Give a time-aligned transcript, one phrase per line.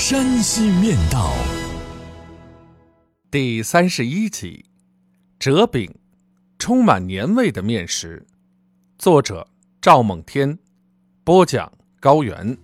[0.00, 1.30] 山西面道》
[3.30, 4.64] 第三十一集：
[5.38, 5.94] 折饼，
[6.58, 8.26] 充满年味的面食。
[8.98, 9.46] 作者：
[9.78, 10.58] 赵梦天，
[11.22, 12.56] 播讲：高原。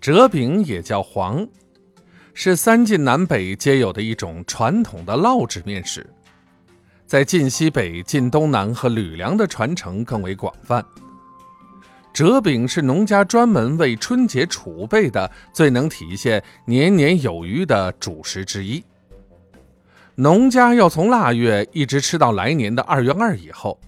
[0.00, 1.46] 折饼也叫黄，
[2.32, 6.08] 是三晋南北皆有的一种传统的烙制面食，
[7.06, 10.82] 在晋西北、晋东南和吕梁的传承更为广泛。
[12.12, 18.82] 折饼是农家专门为春节储备的最能体现年年有余的主食之一。
[20.14, 23.78] 农家要从腊月一直吃到来年的二月二以后。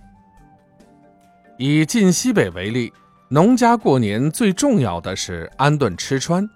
[1.58, 2.92] 以晋西北为例。
[3.30, 6.48] 农家过年最重要的是安顿吃穿，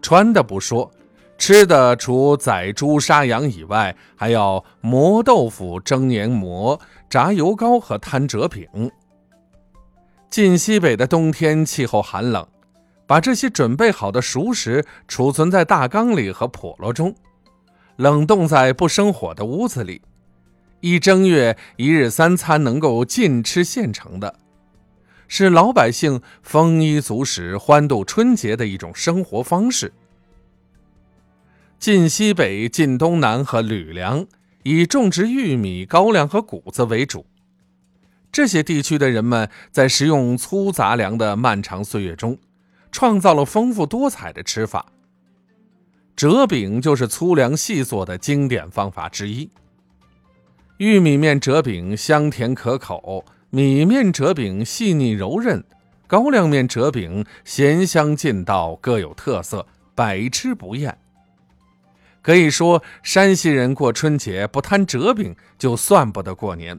[0.00, 0.90] 穿的不说，
[1.36, 8.66] 吃的除宰猪杀羊以外，还要磨豆腐、蒸年馍、炸油糕和摊折饼。
[10.30, 12.46] 晋西北的冬天气候寒冷，
[13.04, 17.12] 把这些准备好的熟食储存在大缸里和笸箩中，
[17.96, 20.00] 冷冻在不生火的屋子里，
[20.78, 24.36] 一正月一日三餐能够尽吃现成的。
[25.26, 29.92] 是老百姓丰衣足食、欢度春节的一种生活方式。
[31.80, 34.24] 晋西北、晋东南和吕梁
[34.62, 37.26] 以种植玉米、高粱和谷子为主。
[38.32, 42.38] 这些地区的人们在食用粗杂粮的漫长岁月中，
[42.92, 44.86] 创造了丰富多彩的吃法。
[46.14, 49.50] 折饼就是粗粮细做的经典方法之一。
[50.76, 53.24] 玉米面折饼香甜可口。
[53.52, 55.64] 米面折饼细腻柔韧，
[56.06, 60.96] 高粱面折饼咸香劲道，各有特色，百吃不厌。
[62.22, 66.78] 可以说，山西人过春节不摊折饼，就算不得过年。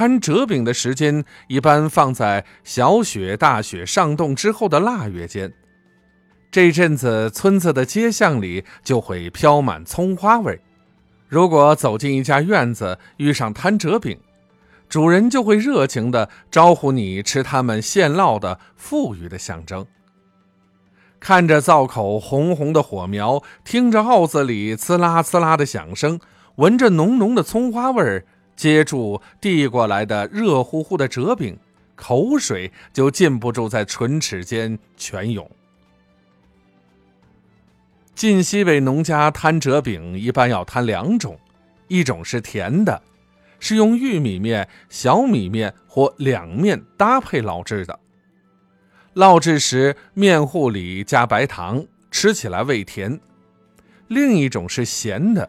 [0.00, 5.52] 摊折饼的时间一般放在小雪、大雪上冻之后的腊月间，
[6.50, 10.58] 这阵子村子的街巷里就会飘满葱花味。
[11.28, 14.18] 如果走进一家院子，遇上摊折饼，
[14.88, 19.86] 主人就会热情地招呼你吃他们现烙的富裕的象征。
[21.18, 26.18] 看着灶口红红的火苗，听着鏊子里呲啦呲啦的响声，
[26.54, 28.24] 闻着浓浓的葱花味儿，
[28.60, 31.58] 接住递过来的热乎乎的折饼，
[31.96, 35.50] 口水就禁不住在唇齿间泉涌。
[38.14, 41.40] 晋西北农家摊折饼一般要摊两种，
[41.88, 43.00] 一种是甜的。
[43.60, 47.98] 是用玉米面、小米面或两面搭配烙制的。
[49.14, 53.18] 烙制时，面糊里加白糖，吃起来味甜。
[54.08, 55.48] 另一种是咸的，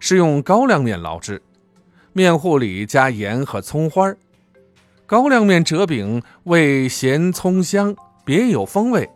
[0.00, 1.40] 是用高粱面烙制，
[2.12, 4.14] 面糊里加盐和葱花。
[5.06, 9.08] 高粱面折饼味咸葱香，别有风味，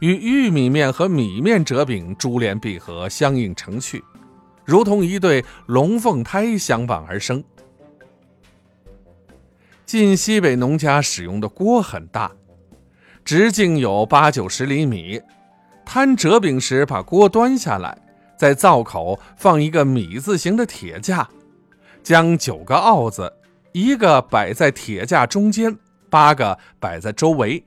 [0.00, 4.02] 与玉米面和米面折饼珠联璧合，相映成趣。
[4.64, 7.42] 如同一对龙凤胎相伴而生。
[9.86, 12.30] 晋西北农家使用的锅很大，
[13.24, 15.20] 直径有八九十厘米。
[15.86, 17.96] 摊折饼时，把锅端下来，
[18.38, 21.26] 在灶口放一个米字形的铁架，
[22.08, 23.30] 将九个鏊子，
[23.72, 25.76] 一个摆在铁架中间，
[26.08, 27.62] 八个摆在周围，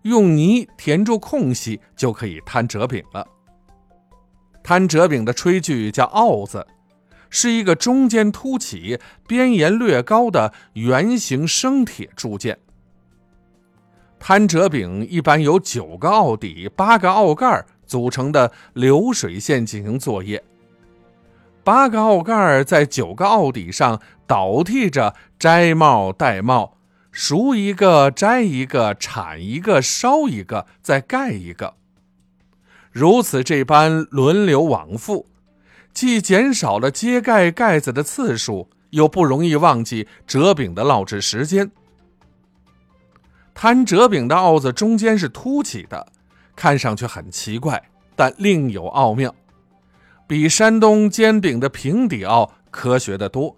[0.00, 3.28] 用泥填住空隙，就可以摊折饼了。
[4.62, 6.66] 摊折饼的炊具叫鏊子，
[7.28, 8.98] 是一个中间凸起、
[9.28, 12.58] 边沿略高的圆形生铁铸件。
[14.18, 20.42] 摊折饼一般由九个鏊底、八个鏊盖组成的流水线进行作业。
[21.66, 26.76] 八个鏊盖在九个鏊底上倒替着摘帽戴帽，
[27.10, 31.74] 熟一个摘一个，铲一个烧一个，再盖一个。
[32.92, 35.26] 如此这般轮流往复，
[35.92, 41.72] 既减少了揭盖盖子的次数，又不容易忘记折饼的烙制时间。
[43.54, 46.06] 摊折饼的鏊子中间是凸起的，
[46.54, 47.82] 看上去很奇怪，
[48.14, 49.34] 但另有奥妙，
[50.26, 53.56] 比山东煎饼的平底鏊科学得多。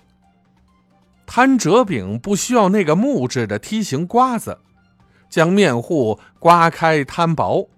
[1.27, 4.59] 摊折饼不需要那个木质的梯形刮子，
[5.29, 7.69] 将面糊刮开摊薄。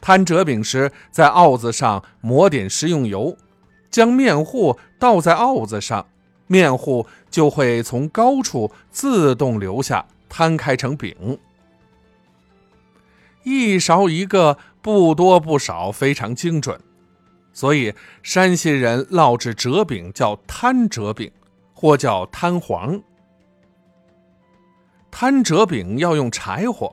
[0.00, 3.36] 摊折饼时，在鏊子上抹点食用油，
[3.90, 6.06] 将面糊倒在鏊子上，
[6.46, 11.38] 面糊就会从高处自动流下，摊开成饼。
[13.44, 16.78] 一勺一个，不多不少，非常精准。
[17.54, 21.30] 所以山西人烙制折饼叫摊折饼，
[21.72, 23.00] 或叫摊黄。
[25.10, 26.92] 摊折饼要用柴火，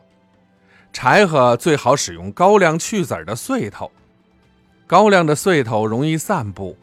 [0.93, 3.91] 柴禾最好使用高粱去籽的穗头。
[4.85, 6.77] 高粱的穗头容易散布，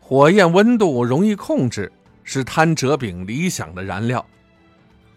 [0.00, 1.90] 火焰温度容易控制，
[2.24, 4.24] 是摊折饼理想的燃料。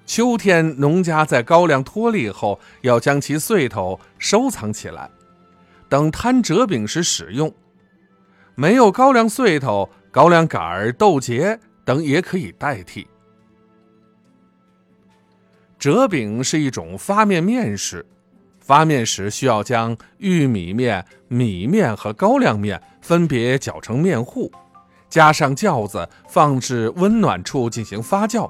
[0.06, 5.10] 秋天，农家在高粱脱粒后，要将其穗头收藏起来，
[5.90, 7.54] 等摊折饼时使用。
[8.60, 13.08] 没有高粱穗头、高粱杆儿、豆秸等也可以代替。
[15.78, 18.04] 折饼是一种发面面食，
[18.60, 24.52] 发面时需要将玉米面、米面和高粱面分别搅成面糊，
[25.08, 28.50] 加上酵子，放置温暖处进行发酵。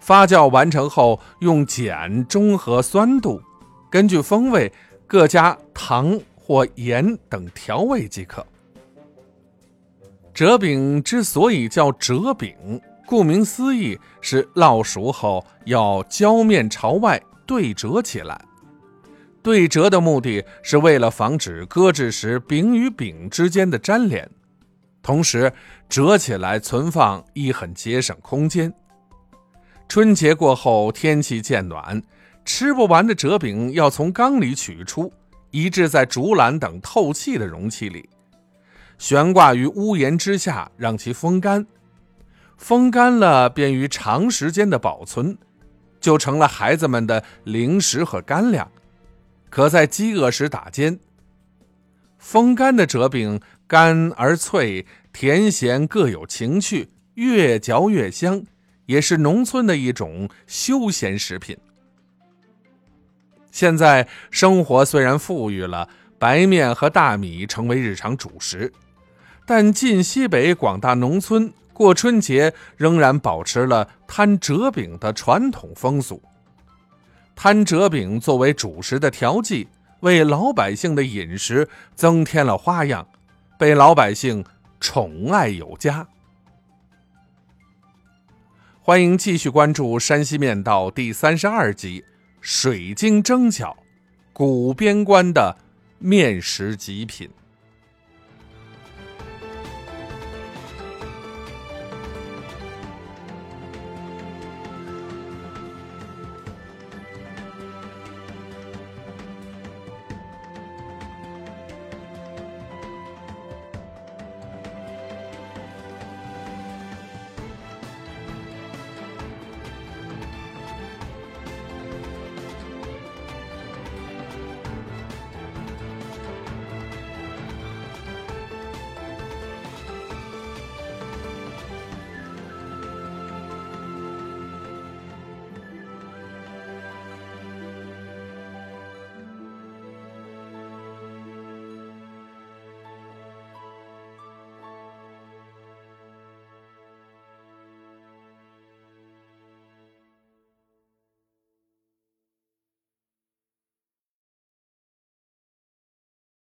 [0.00, 3.40] 发酵完成后，用碱中和酸度，
[3.88, 4.70] 根据风味
[5.06, 8.46] 各加糖或盐等调味即可。
[10.38, 12.80] 折饼之所以叫折饼。
[13.04, 18.40] 顾名思义，是烙熟后要焦面朝外对折起来。
[19.42, 24.30] 对折的目的是为了防止搁置时饼与饼之间的粘连，
[25.02, 25.52] 同时
[25.88, 28.72] 折起来存放亦很节省空间。
[29.88, 32.00] 春节过后，天气渐暖，
[32.44, 35.12] 吃不完的折饼要从缸里取出，
[35.50, 38.08] 移置在竹篮等透气的容器里，
[38.98, 41.66] 悬挂于屋檐之下，让其风干。
[42.56, 45.38] 风干了，便于长时间的保存，
[46.00, 48.70] 就成了孩子们的零食和干粮，
[49.48, 50.98] 可在饥饿时打尖。
[52.18, 58.42] 风干的折饼干而脆，甜咸各有情趣，越嚼越香，
[58.86, 61.56] 也是农村的一种休闲食品。
[63.52, 68.72] 现在生活虽然富裕了，白面和大米成为日常主食，
[69.50, 71.50] 但晋西北广大农村。
[71.72, 76.20] 过春节仍然保持了摊折饼的传统风俗。
[77.34, 79.68] 摊折饼作为主食的调剂，
[80.00, 83.06] 为老百姓的饮食增添了花样，
[83.56, 84.44] 被老百姓
[84.80, 86.06] 宠爱有加。
[88.82, 92.00] 欢迎继续关注《山西面道》第三十二集
[92.42, 93.72] 《水晶蒸饺》，
[94.34, 95.56] 古边关的
[95.98, 97.30] 面食极品。